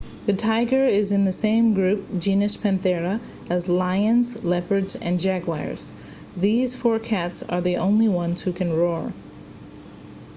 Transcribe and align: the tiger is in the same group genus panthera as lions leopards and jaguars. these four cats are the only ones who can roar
the 0.25 0.33
tiger 0.33 0.83
is 0.85 1.11
in 1.11 1.25
the 1.25 1.31
same 1.31 1.75
group 1.75 2.07
genus 2.19 2.57
panthera 2.57 3.19
as 3.51 3.69
lions 3.69 4.43
leopards 4.43 4.95
and 4.95 5.19
jaguars. 5.19 5.93
these 6.35 6.75
four 6.75 6.97
cats 6.97 7.43
are 7.43 7.61
the 7.61 7.77
only 7.77 8.07
ones 8.09 8.41
who 8.41 8.51
can 8.51 8.73
roar 8.75 9.13